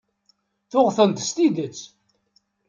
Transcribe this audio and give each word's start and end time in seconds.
Tuɣeḍ-tent 0.69 1.25
s 1.27 1.29
tidet. 1.35 1.79